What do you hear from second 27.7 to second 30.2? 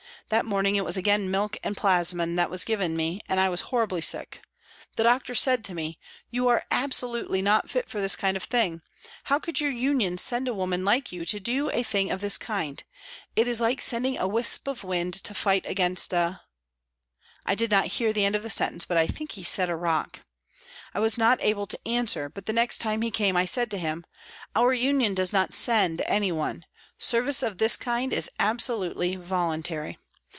kind is absolutely voluntary.